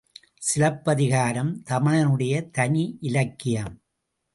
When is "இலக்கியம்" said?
3.01-3.75